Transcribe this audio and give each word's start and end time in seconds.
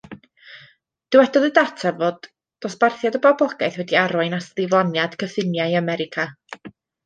Dywedodd 1.15 1.45
y 1.49 1.51
data 1.57 1.91
bod 1.99 2.25
dosbarthiad 2.67 3.19
y 3.19 3.21
boblogaeth 3.27 3.79
wedi 3.83 4.01
arwain 4.05 4.39
at 4.41 4.49
ddiflaniad 4.57 5.19
cyffiniau 5.25 5.81
America. 5.85 6.31